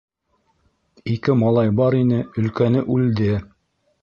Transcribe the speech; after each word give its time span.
-Ике 1.15 1.35
малай 1.41 1.71
бар 1.81 1.99
ине, 2.01 2.23
өлкәне 2.45 2.83
үлде. 2.97 3.31